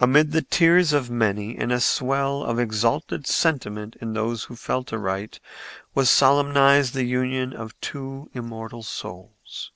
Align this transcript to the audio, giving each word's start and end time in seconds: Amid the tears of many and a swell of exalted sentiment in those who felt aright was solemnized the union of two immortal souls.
Amid 0.00 0.32
the 0.32 0.42
tears 0.42 0.92
of 0.92 1.08
many 1.08 1.56
and 1.56 1.70
a 1.70 1.78
swell 1.78 2.42
of 2.42 2.58
exalted 2.58 3.28
sentiment 3.28 3.94
in 4.00 4.12
those 4.12 4.42
who 4.42 4.56
felt 4.56 4.92
aright 4.92 5.38
was 5.94 6.10
solemnized 6.10 6.94
the 6.94 7.04
union 7.04 7.52
of 7.52 7.80
two 7.80 8.28
immortal 8.32 8.82
souls. 8.82 9.70